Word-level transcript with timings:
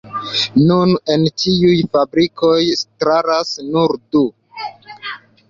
Nun 0.69 0.93
el 1.15 1.25
tiuj 1.41 1.73
fabrikoj 1.97 2.57
staras 2.81 3.53
nur 3.69 3.95
du. 4.17 4.25